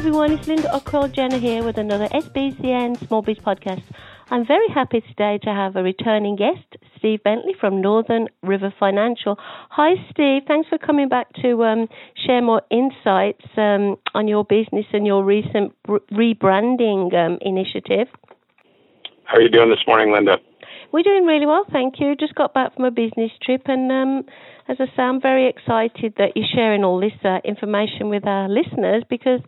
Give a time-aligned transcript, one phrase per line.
[0.00, 3.82] Everyone, it's Linda O'Croll Jenner here with another SBCN Small Biz podcast.
[4.30, 6.64] I'm very happy today to have a returning guest,
[6.96, 9.36] Steve Bentley from Northern River Financial.
[9.38, 10.44] Hi, Steve.
[10.48, 11.86] Thanks for coming back to um,
[12.26, 18.08] share more insights um, on your business and your recent rebranding um, initiative.
[19.24, 20.38] How are you doing this morning, Linda?
[20.92, 22.16] We're doing really well, thank you.
[22.16, 24.24] Just got back from a business trip, and um,
[24.66, 28.48] as I say, I'm very excited that you're sharing all this uh, information with our
[28.48, 29.40] listeners because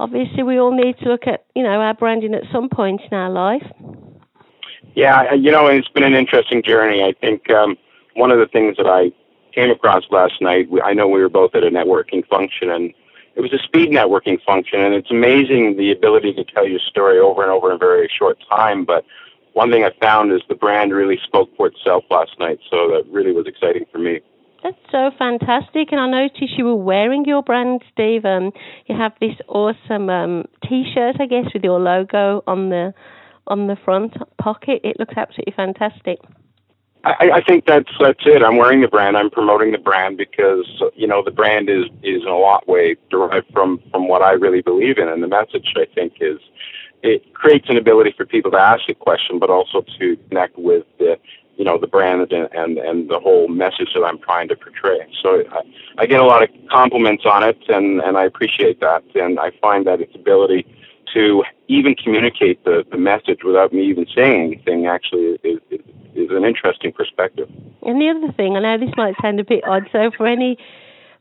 [0.00, 3.16] obviously we all need to look at you know our branding at some point in
[3.16, 3.66] our life.
[4.94, 7.02] Yeah, you know, it's been an interesting journey.
[7.02, 7.76] I think um,
[8.14, 9.12] one of the things that I
[9.54, 12.92] came across last night, I know we were both at a networking function, and
[13.36, 17.18] it was a speed networking function, and it's amazing the ability to tell your story
[17.20, 18.84] over and over in a very short time.
[18.84, 19.04] But
[19.52, 23.04] one thing I found is the brand really spoke for itself last night, so that
[23.10, 24.20] really was exciting for me.
[24.62, 25.92] That's so fantastic.
[25.92, 28.24] And I noticed you were wearing your brand, Steve.
[28.24, 28.52] Um,
[28.86, 32.92] you have this awesome um, T-shirt, I guess, with your logo on the
[33.46, 34.80] on the front pocket.
[34.84, 36.18] It looks absolutely fantastic.
[37.04, 38.42] I, I think that's that's it.
[38.42, 39.16] I'm wearing the brand.
[39.16, 42.96] I'm promoting the brand because you know the brand is is in a lot way
[43.10, 46.38] derived from from what I really believe in, and the message I think is
[47.02, 50.84] it creates an ability for people to ask a question, but also to connect with
[50.98, 51.16] the
[51.58, 55.00] you know the brand and and, and the whole message that I'm trying to portray.
[55.22, 55.60] So I,
[55.98, 59.50] I get a lot of compliments on it, and and I appreciate that, and I
[59.60, 60.66] find that its ability
[61.14, 65.80] to even communicate the, the message without me even saying anything actually is, is,
[66.14, 67.48] is an interesting perspective.
[67.82, 70.58] And the other thing, I know this might sound a bit odd, so for any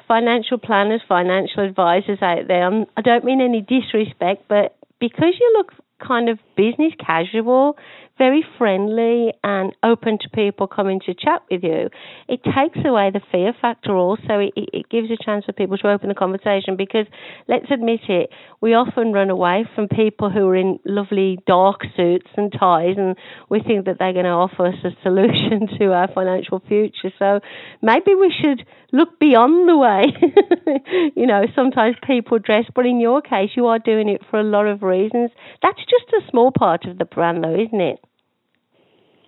[0.07, 5.53] financial planners, financial advisors out there, I'm, I don't mean any disrespect, but because you
[5.57, 5.73] look
[6.05, 7.77] kind of business casual,
[8.17, 11.89] very friendly and open to people coming to chat with you,
[12.27, 14.39] it takes away the fear factor also.
[14.39, 17.05] It, it gives a chance for people to open the conversation because,
[17.47, 18.29] let's admit it,
[18.61, 23.15] we often run away from people who are in lovely dark suits and ties and
[23.49, 27.11] we think that they're going to offer us a solution to our financial future.
[27.19, 27.39] So
[27.81, 33.21] maybe we should look beyond the way, you know, sometimes people dress, but in your
[33.21, 35.31] case, you are doing it for a lot of reasons.
[35.61, 37.99] That's just a small part of the brand, though, isn't it?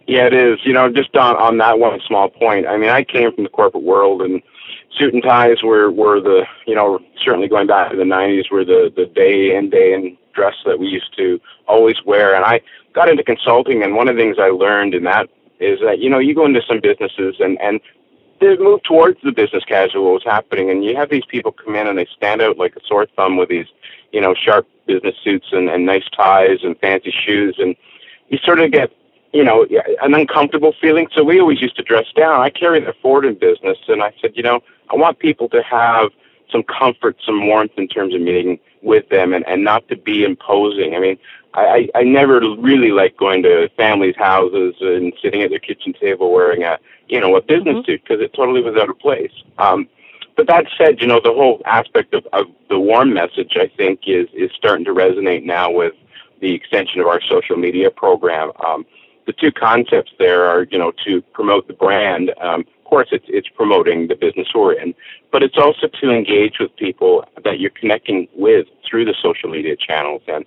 [0.09, 0.57] Yeah, it is.
[0.63, 2.65] You know, just on on that one small point.
[2.65, 4.41] I mean, I came from the corporate world, and
[4.97, 8.65] suit and ties were were the you know certainly going back to the '90s were
[8.65, 12.33] the the day in day in dress that we used to always wear.
[12.35, 12.59] And I
[12.93, 16.09] got into consulting, and one of the things I learned in that is that you
[16.09, 17.79] know you go into some businesses and and
[18.41, 21.85] they move towards the business casual was happening, and you have these people come in
[21.85, 23.67] and they stand out like a sore thumb with these
[24.11, 27.75] you know sharp business suits and, and nice ties and fancy shoes, and
[28.29, 28.89] you sort of get
[29.33, 29.65] you know,
[30.01, 31.07] an uncomfortable feeling.
[31.13, 32.41] So we always used to dress down.
[32.41, 35.61] I carry the Ford in business, and I said, you know, I want people to
[35.63, 36.09] have
[36.51, 40.23] some comfort, some warmth in terms of meeting with them, and and not to be
[40.23, 40.95] imposing.
[40.95, 41.17] I mean,
[41.53, 46.31] I I never really like going to families' houses and sitting at their kitchen table
[46.31, 47.85] wearing a you know a business mm-hmm.
[47.85, 49.31] suit because it totally was out of place.
[49.57, 49.87] Um,
[50.35, 54.01] but that said, you know, the whole aspect of, of the warm message, I think,
[54.07, 55.93] is is starting to resonate now with
[56.39, 58.51] the extension of our social media program.
[58.65, 58.85] Um,
[59.29, 62.33] the two concepts there are, you know, to promote the brand.
[62.41, 64.95] Um, of course, it's it's promoting the business we're in,
[65.31, 69.75] but it's also to engage with people that you're connecting with through the social media
[69.75, 70.23] channels.
[70.27, 70.45] And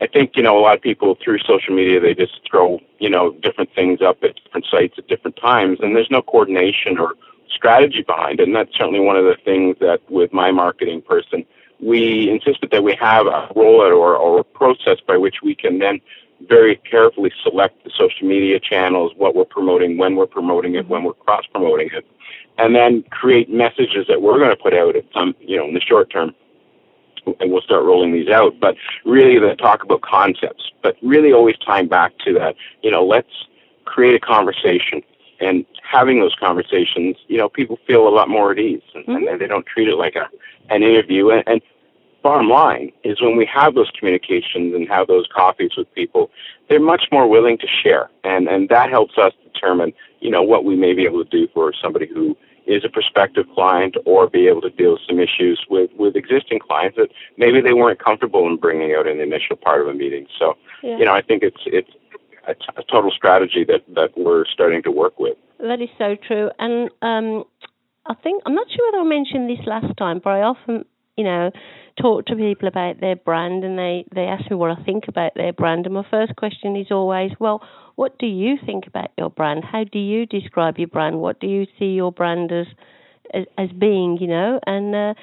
[0.00, 3.08] I think you know a lot of people through social media they just throw you
[3.08, 7.14] know different things up at different sites at different times, and there's no coordination or
[7.48, 8.48] strategy behind it.
[8.48, 11.46] And that's certainly one of the things that with my marketing person
[11.78, 15.78] we insisted that we have a rollout or, or a process by which we can
[15.78, 16.00] then
[16.48, 21.04] very carefully select the social media channels, what we're promoting, when we're promoting it, when
[21.04, 22.06] we're cross promoting it,
[22.58, 25.74] and then create messages that we're going to put out at some, you know, in
[25.74, 26.34] the short term.
[27.40, 28.60] And we'll start rolling these out.
[28.60, 33.04] But really, they talk about concepts, but really always tying back to that, you know,
[33.04, 33.28] let's
[33.84, 35.02] create a conversation.
[35.40, 39.28] And having those conversations, you know, people feel a lot more at ease and, mm-hmm.
[39.28, 40.28] and they don't treat it like a,
[40.72, 41.30] an interview.
[41.30, 41.60] And, and
[42.28, 46.22] bottom line is when we have those communications and have those coffees with people,
[46.66, 49.90] they're much more willing to share, and and that helps us determine,
[50.24, 52.26] you know, what we may be able to do for somebody who
[52.66, 56.58] is a prospective client or be able to deal with some issues with, with existing
[56.68, 57.10] clients that
[57.42, 60.26] maybe they weren't comfortable in bringing out in the initial part of a meeting.
[60.38, 60.46] So,
[60.82, 60.98] yeah.
[60.98, 61.92] you know, I think it's it's
[62.52, 65.36] a, t- a total strategy that, that we're starting to work with.
[65.60, 66.50] That is so true.
[66.58, 67.44] And um,
[68.12, 70.84] I think, I'm not sure whether I mentioned this last time, but I often,
[71.16, 71.50] you know,
[72.00, 75.32] talk to people about their brand and they, they ask me what I think about
[75.34, 75.86] their brand.
[75.86, 77.62] And my first question is always, well,
[77.94, 79.64] what do you think about your brand?
[79.64, 81.18] How do you describe your brand?
[81.20, 82.66] What do you see your brand as
[83.32, 84.18] as, as being?
[84.20, 85.14] You know, and uh,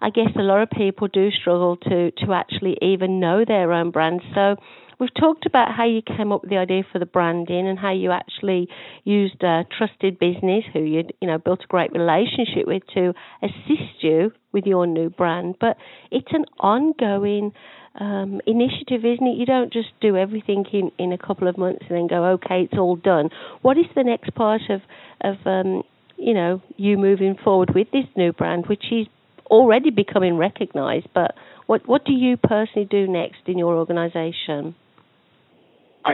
[0.00, 3.90] I guess a lot of people do struggle to to actually even know their own
[3.92, 4.20] brand.
[4.34, 4.56] So
[4.98, 7.92] we've talked about how you came up with the idea for the branding and how
[7.92, 8.68] you actually
[9.04, 13.12] used a trusted business who you you know built a great relationship with to
[13.42, 15.56] assist you with your new brand.
[15.60, 15.76] But
[16.10, 17.52] it's an ongoing
[18.00, 19.36] um, initiative, isn't it?
[19.36, 22.62] You don't just do everything in, in a couple of months and then go, okay,
[22.62, 23.30] it's all done.
[23.62, 24.80] What is the next part of
[25.20, 25.82] of um,
[26.16, 29.06] you know you moving forward with this new brand, which is
[29.46, 31.08] already becoming recognised?
[31.14, 31.34] But
[31.66, 34.74] what what do you personally do next in your organisation?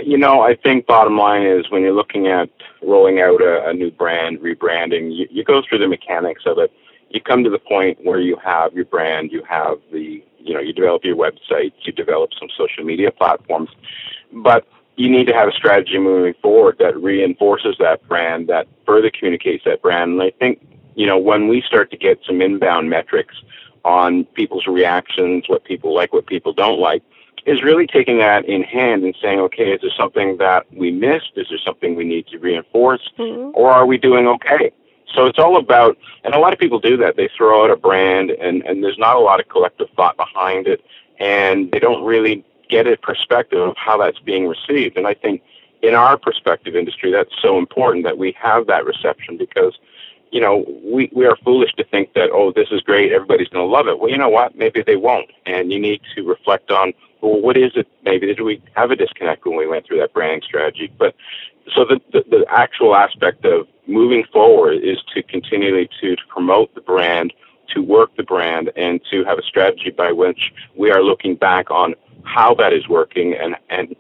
[0.01, 2.49] You know, I think bottom line is when you're looking at
[2.83, 6.73] rolling out a, a new brand, rebranding, you, you go through the mechanics of it.
[7.11, 10.61] You come to the point where you have your brand, you have the you know,
[10.61, 13.71] you develop your website, you develop some social media platforms,
[14.33, 14.67] but
[14.97, 19.65] you need to have a strategy moving forward that reinforces that brand, that further communicates
[19.65, 20.13] that brand.
[20.13, 20.61] And I think,
[20.95, 23.37] you know, when we start to get some inbound metrics
[23.85, 27.03] on people's reactions, what people like, what people don't like,
[27.45, 31.33] is really taking that in hand and saying, okay, is there something that we missed?
[31.37, 33.11] Is there something we need to reinforce?
[33.19, 33.51] Mm-hmm.
[33.55, 34.73] Or are we doing okay?
[35.15, 37.17] So it's all about, and a lot of people do that.
[37.17, 40.67] They throw out a brand, and, and there's not a lot of collective thought behind
[40.67, 40.85] it,
[41.19, 44.97] and they don't really get a perspective of how that's being received.
[44.97, 45.43] And I think
[45.83, 49.75] in our perspective industry, that's so important that we have that reception because,
[50.33, 53.65] you know, we, we are foolish to think that, oh, this is great, everybody's going
[53.65, 54.01] to love it.
[54.01, 54.57] Well, you know what?
[54.57, 55.31] Maybe they won't.
[55.45, 57.87] And you need to reflect on, well, what is it?
[58.03, 60.91] Maybe did we have a disconnect when we went through that branding strategy?
[60.99, 61.15] But
[61.77, 66.75] so the, the, the actual aspect of moving forward is to continually to, to promote
[66.75, 67.35] the brand,
[67.75, 71.71] to work the brand, and to have a strategy by which we are looking back
[71.71, 71.95] on
[72.25, 73.95] how that is working and, and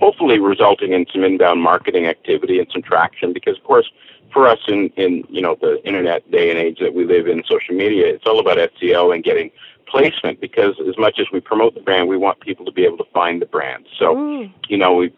[0.00, 3.90] hopefully resulting in some inbound marketing activity and some traction because of course
[4.32, 7.42] for us in, in you know the internet day and age that we live in
[7.46, 9.50] social media it's all about SEO and getting
[9.86, 12.96] placement because as much as we promote the brand we want people to be able
[12.98, 14.52] to find the brand so mm.
[14.68, 15.12] you know we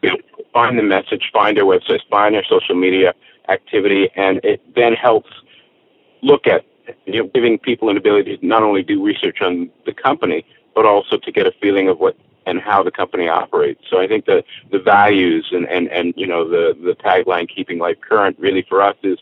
[0.53, 3.15] find the message find their websites find their social media
[3.49, 5.31] activity, and it then helps
[6.23, 6.65] look at
[7.07, 10.45] you know, giving people an ability to not only do research on the company,
[10.75, 12.17] but also to get a feeling of what
[12.49, 13.83] and how the company operates.
[13.91, 17.79] So I think that the values and, and, and you know the, the tagline keeping
[17.79, 19.19] life current really for us is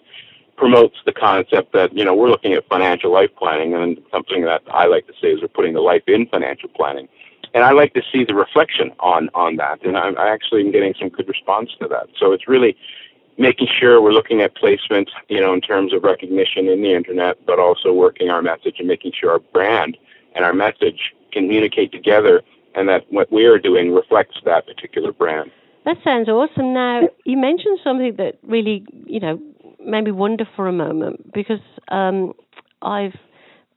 [0.56, 4.62] promotes the concept that you know we're looking at financial life planning and something that
[4.70, 7.08] I like to say is we're putting the life in financial planning.
[7.52, 10.70] And I like to see the reflection on on that, and I'm, I actually am
[10.72, 12.08] getting some good response to that.
[12.18, 12.76] So it's really
[13.38, 17.44] making sure we're looking at placement, you know, in terms of recognition in the internet,
[17.44, 19.98] but also working our message and making sure our brand
[20.34, 22.42] and our message communicate together
[22.76, 25.50] and that what we are doing reflects that particular brand.
[25.84, 26.74] That sounds awesome.
[26.74, 29.40] Now, you mentioned something that really, you know,
[29.84, 32.34] made me wonder for a moment because um,
[32.82, 33.14] I've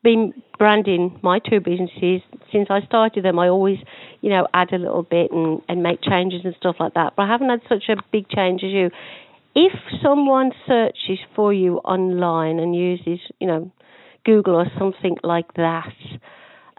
[0.03, 2.21] been branding my two businesses
[2.51, 3.37] since I started them.
[3.37, 3.77] I always,
[4.21, 7.13] you know, add a little bit and, and make changes and stuff like that.
[7.15, 8.89] But I haven't had such a big change as you
[9.55, 13.71] if someone searches for you online and uses, you know,
[14.25, 15.93] Google or something like that,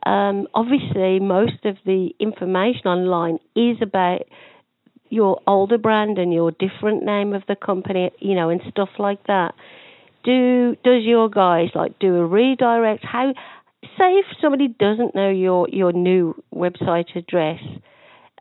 [0.07, 4.23] um, obviously most of the information online is about
[5.11, 9.25] your older brand and your different name of the company, you know, and stuff like
[9.27, 9.55] that.
[10.25, 13.05] Do does your guys like do a redirect?
[13.05, 13.33] How
[13.83, 17.61] say if somebody doesn't know your your new website address,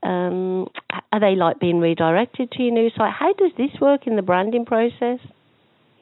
[0.03, 0.67] um,
[1.11, 3.13] are they like being redirected to your new site?
[3.13, 5.19] How does this work in the branding process?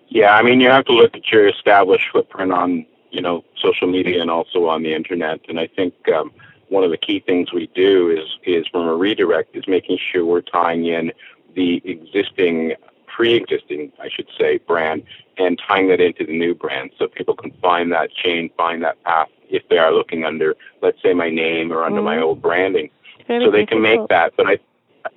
[0.09, 2.85] Yeah, I mean, you have to look at your established footprint on,
[3.17, 5.39] you know, social media and also on the internet.
[5.49, 6.31] And I think um,
[6.69, 10.23] one of the key things we do is is from a redirect is making sure
[10.23, 11.11] we're tying in
[11.55, 12.75] the existing,
[13.07, 15.01] pre-existing, I should say, brand
[15.39, 19.03] and tying that into the new brand so people can find that chain, find that
[19.03, 22.05] path if they are looking under, let's say, my name or under mm.
[22.05, 22.91] my old branding
[23.27, 24.33] so they can make that.
[24.37, 24.59] But I,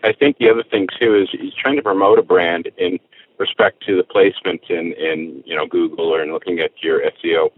[0.02, 2.98] I think the other thing too is he's trying to promote a brand in
[3.36, 7.50] respect to the placement in in you know Google or in looking at your SEO.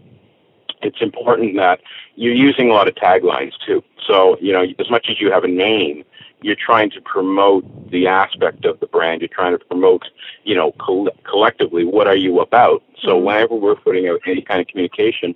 [0.83, 1.79] It's important that
[2.15, 3.83] you're using a lot of taglines too.
[4.05, 6.03] So, you know, as much as you have a name,
[6.41, 9.21] you're trying to promote the aspect of the brand.
[9.21, 10.03] You're trying to promote,
[10.43, 12.83] you know, coll- collectively, what are you about?
[13.01, 13.25] So mm-hmm.
[13.25, 15.35] whenever we're putting out any kind of communication,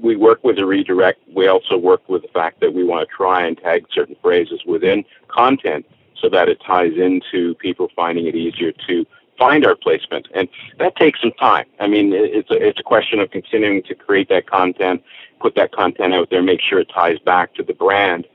[0.00, 1.20] we work with a redirect.
[1.34, 4.62] We also work with the fact that we want to try and tag certain phrases
[4.64, 5.84] within content
[6.20, 9.06] so that it ties into people finding it easier to
[9.40, 10.28] find our placement.
[10.34, 11.64] And that takes some time.
[11.80, 15.02] I mean, it's a, it's a question of continuing to create that content,
[15.40, 18.26] put that content out there, make sure it ties back to the brand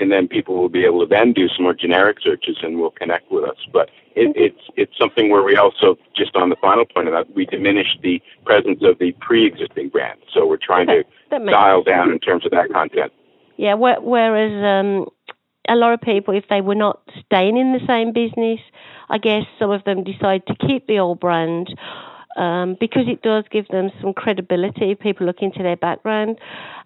[0.00, 2.90] and then people will be able to then do some more generic searches and will
[2.90, 3.58] connect with us.
[3.72, 7.34] But it, it's it's something where we also just on the final point of that
[7.34, 10.18] we diminish the presence of the pre-existing brand.
[10.32, 13.12] So we're trying to dial down in terms of that content.
[13.56, 15.10] Yeah, whereas um,
[15.68, 18.60] a lot of people, if they were not staying in the same business,
[19.08, 21.74] I guess some of them decide to keep the old brand.
[22.36, 24.94] Um, because it does give them some credibility.
[24.94, 26.38] People look into their background.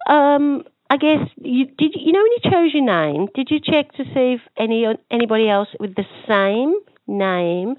[0.08, 1.94] Um, I guess you did.
[1.96, 5.48] You know when you chose your name, did you check to see if any anybody
[5.50, 6.74] else with the same
[7.06, 7.76] name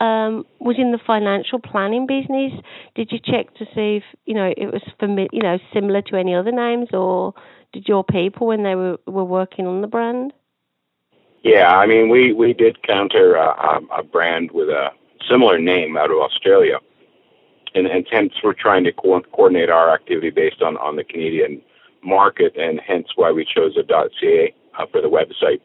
[0.00, 2.52] um, was in the financial planning business?
[2.94, 6.16] Did you check to see if you know it was fami- you know similar to
[6.16, 7.34] any other names, or
[7.72, 10.32] did your people when they were were working on the brand?
[11.42, 14.90] Yeah, I mean we we did counter a, a brand with a
[15.28, 16.78] similar name out of Australia,
[17.74, 21.62] and and hence we're trying to co- coordinate our activity based on on the Canadian
[22.02, 25.60] market, and hence why we chose a .ca uh, for the website.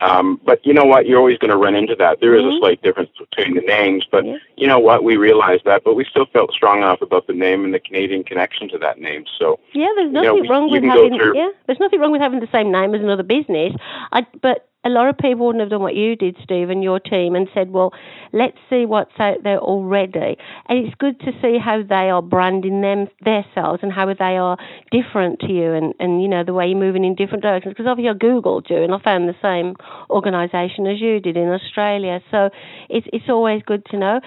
[0.00, 1.06] Um, but you know what?
[1.06, 2.20] You're always going to run into that.
[2.20, 2.56] There is mm-hmm.
[2.56, 4.36] a slight difference between the names, but yeah.
[4.56, 5.04] you know what?
[5.04, 8.24] We realized that, but we still felt strong enough about the name and the Canadian
[8.24, 9.24] connection to that name.
[9.38, 12.40] So yeah, there's nothing you know, wrong with having yeah, there's nothing wrong with having
[12.40, 13.72] the same name as another business.
[14.12, 17.00] I, but a lot of people wouldn't have done what you did, Steve, and your
[17.00, 17.92] team, and said, well,
[18.32, 20.36] let's see what's out there already.
[20.68, 24.56] And it's good to see how they are branding them themselves and how they are
[24.92, 27.74] different to you and, and you know, the way you're moving in different directions.
[27.74, 29.74] Because obviously I Googled you and I found the same
[30.08, 32.20] organisation as you did in Australia.
[32.30, 32.50] So
[32.88, 34.20] it's, it's always good to know.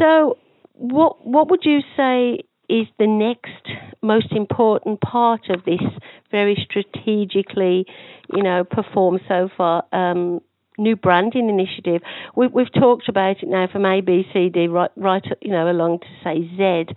[0.00, 0.36] So
[0.74, 3.68] what, what would you say is the next
[4.02, 5.82] most important part of this
[6.30, 7.86] very strategically,
[8.32, 10.40] you know, performed so far um,
[10.78, 12.02] new branding initiative.
[12.34, 15.70] We, we've talked about it now from A, B, C, D, right, right, you know,
[15.70, 16.94] along to say Z.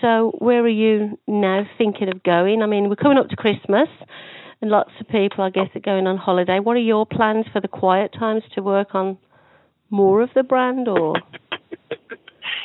[0.00, 2.62] So where are you now thinking of going?
[2.62, 3.88] I mean, we're coming up to Christmas,
[4.62, 6.58] and lots of people, I guess, are going on holiday.
[6.58, 9.18] What are your plans for the quiet times to work on
[9.90, 11.14] more of the brand, or?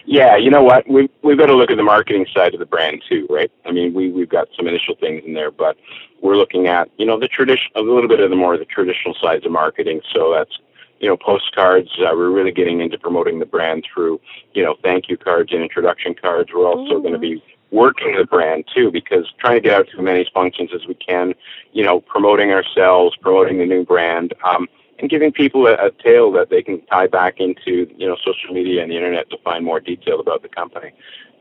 [0.05, 0.87] Yeah, you know what?
[0.87, 3.51] We've we've got to look at the marketing side of the brand too, right?
[3.65, 5.77] I mean, we we've got some initial things in there, but
[6.21, 9.15] we're looking at you know the tradition, a little bit of the more the traditional
[9.21, 10.01] sides of marketing.
[10.13, 10.59] So that's
[10.99, 11.89] you know postcards.
[11.99, 14.19] Uh, we're really getting into promoting the brand through
[14.53, 16.51] you know thank you cards and introduction cards.
[16.53, 19.97] We're also going to be working the brand too because trying to get out to
[19.97, 21.33] as many functions as we can.
[21.73, 24.33] You know, promoting ourselves, promoting the new brand.
[24.43, 24.67] Um,
[24.99, 28.53] and giving people a, a tale that they can tie back into you know social
[28.53, 30.91] media and the internet to find more detail about the company.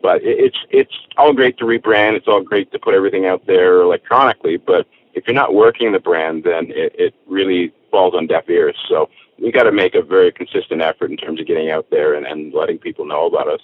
[0.02, 2.14] But it, it's it's all great to rebrand.
[2.14, 4.56] It's all great to put everything out there electronically.
[4.56, 8.76] But if you're not working the brand, then it, it really falls on deaf ears.
[8.88, 9.08] So
[9.40, 12.26] we got to make a very consistent effort in terms of getting out there and,
[12.26, 13.60] and letting people know about us.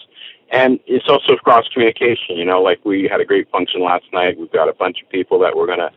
[0.52, 2.37] And it's also cross communication.
[2.37, 4.38] You know, like we had a great function last night.
[4.38, 5.92] We've got a bunch of people that we're gonna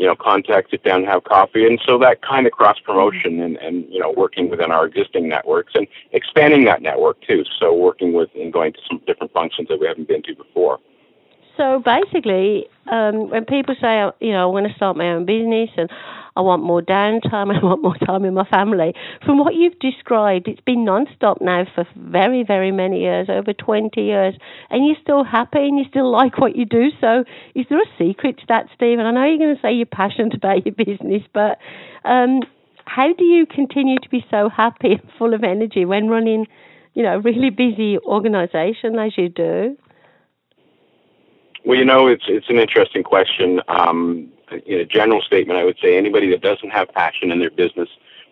[0.00, 1.66] you know, contact, sit down, have coffee.
[1.66, 5.28] And so that kind of cross promotion and, and, you know, working within our existing
[5.28, 7.44] networks and expanding that network too.
[7.58, 10.78] So working with and going to some different functions that we haven't been to before.
[11.60, 15.68] So basically, um, when people say, you know, I want to start my own business
[15.76, 15.90] and
[16.34, 18.94] I want more downtime, and I want more time with my family,
[19.26, 24.00] from what you've described, it's been non-stop now for very, very many years, over 20
[24.00, 24.34] years,
[24.70, 26.88] and you're still happy and you still like what you do.
[26.98, 27.24] So
[27.54, 29.04] is there a secret to that, Stephen?
[29.04, 31.58] I know you're going to say you're passionate about your business, but
[32.06, 32.40] um,
[32.86, 36.46] how do you continue to be so happy and full of energy when running,
[36.94, 39.76] you know, a really busy organisation as you do?
[41.64, 43.60] Well, you know, it's it's an interesting question.
[43.68, 44.28] Um,
[44.66, 47.88] in a general statement, I would say anybody that doesn't have passion in their business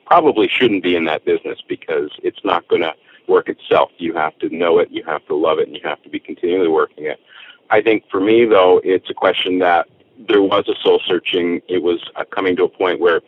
[0.06, 2.94] probably shouldn't be in that business because it's not going to
[3.28, 3.90] work itself.
[3.98, 6.18] You have to know it, you have to love it, and you have to be
[6.18, 7.20] continually working it.
[7.70, 9.86] I think for me, though, it's a question that
[10.28, 11.60] there was a soul searching.
[11.68, 13.20] It was uh, coming to a point where,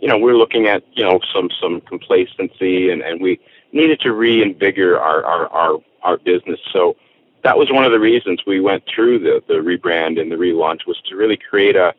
[0.00, 3.40] you know, we're looking at you know some some complacency, and and we
[3.72, 6.60] needed to reinvigorate our our our, our business.
[6.72, 6.96] So
[7.42, 10.86] that was one of the reasons we went through the the rebrand and the relaunch
[10.86, 11.94] was to really create a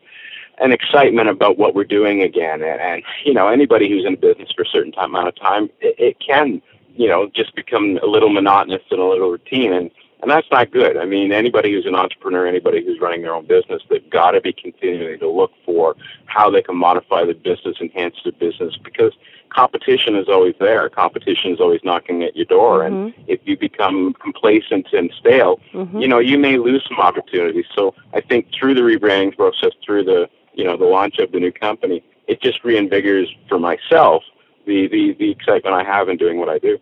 [0.59, 2.61] an excitement about what we're doing again.
[2.61, 5.35] And, and you know, anybody who's in a business for a certain time, amount of
[5.35, 6.61] time, it, it can
[6.95, 9.73] you know just become a little monotonous and a little routine.
[9.73, 10.97] And And that's not good.
[10.97, 14.41] I mean, anybody who's an entrepreneur, anybody who's running their own business, they've got to
[14.41, 15.95] be continuing to look for
[16.25, 19.13] how they can modify the business, enhance the business, because
[19.61, 20.89] competition is always there.
[20.89, 22.79] Competition is always knocking at your door.
[22.79, 23.19] Mm-hmm.
[23.19, 25.99] And if you become complacent and stale, mm-hmm.
[25.99, 27.65] you know, you may lose some opportunities.
[27.75, 31.39] So I think through the rebranding process, through the, you know, the launch of the
[31.39, 34.23] new company, it just reinvigorates for myself
[34.65, 36.79] the, the, the excitement I have in doing what I do.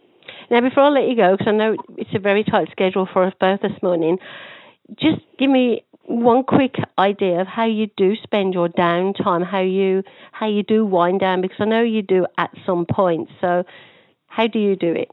[0.49, 3.23] Now, before I let you go, because I know it's a very tight schedule for
[3.25, 4.19] us both this morning,
[4.97, 10.03] just give me one quick idea of how you do spend your downtime, how you
[10.31, 13.29] how you do wind down, because I know you do at some point.
[13.39, 13.63] So,
[14.25, 15.11] how do you do it?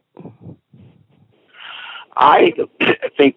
[2.17, 2.55] I
[3.17, 3.37] think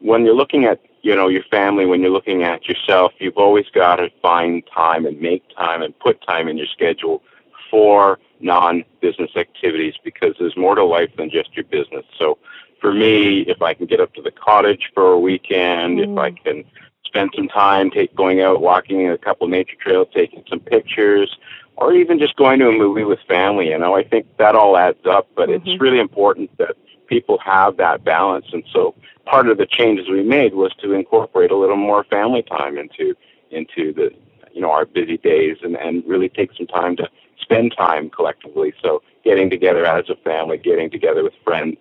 [0.00, 3.66] when you're looking at you know your family, when you're looking at yourself, you've always
[3.74, 7.22] got to find time and make time and put time in your schedule
[7.70, 12.04] for non-business activities because there's more to life than just your business.
[12.16, 12.38] So
[12.80, 16.12] for me, if I can get up to the cottage for a weekend, mm.
[16.12, 16.44] if I mm.
[16.44, 16.64] can
[17.04, 21.36] spend some time take, going out walking a couple nature trails, taking some pictures,
[21.76, 24.76] or even just going to a movie with family, you know, I think that all
[24.76, 25.28] adds up.
[25.36, 25.68] But mm-hmm.
[25.68, 28.46] it's really important that people have that balance.
[28.52, 28.94] And so
[29.24, 33.14] part of the changes we made was to incorporate a little more family time into
[33.50, 34.10] into the
[34.52, 37.08] you know our busy days and and really take some time to
[37.40, 38.74] spend time collectively.
[38.82, 41.76] So getting together as a family, getting together with friends,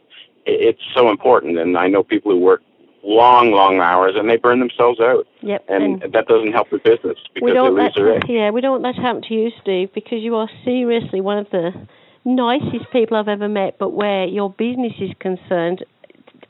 [0.48, 1.58] it's so important.
[1.58, 2.62] And I know people who work
[3.04, 5.28] long, long hours and they burn themselves out.
[5.42, 5.66] Yep.
[5.70, 8.24] And, and that doesn't help the business because they lose their edge.
[8.28, 11.38] Yeah, we don't want that to happen to you, Steve, because you are seriously one
[11.38, 11.72] of the
[12.26, 15.86] nicest people I've ever met, but where your business is concerned,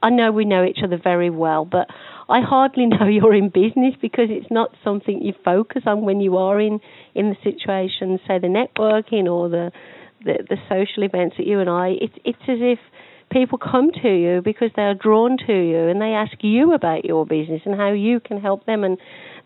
[0.01, 1.87] I know we know each other very well, but
[2.29, 6.37] I hardly know you're in business because it's not something you focus on when you
[6.37, 6.79] are in
[7.13, 9.71] in the situation, say the networking or the
[10.25, 11.89] the, the social events that you and I.
[12.01, 12.79] It's it's as if
[13.31, 17.05] people come to you because they are drawn to you and they ask you about
[17.05, 18.97] your business and how you can help them and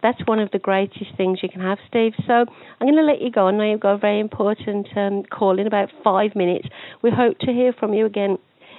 [0.01, 2.13] that's one of the greatest things you can have, Steve.
[2.25, 3.47] So I'm going to let you go.
[3.47, 6.67] I know you've got a very important um, call in about five minutes.
[7.01, 8.37] We hope to hear from you again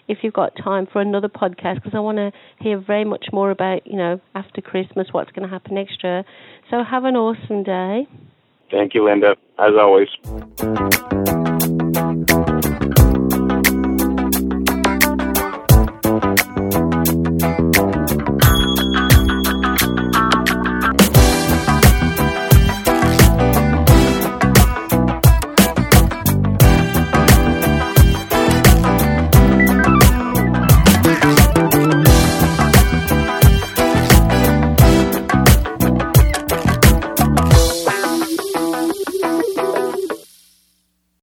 [0.08, 3.50] if you've got time for another podcast because I want to hear very much more
[3.50, 6.24] about, you know, after Christmas, what's going to happen next year.
[6.70, 8.08] So have an awesome day.
[8.70, 10.08] Thank you, Linda, as always.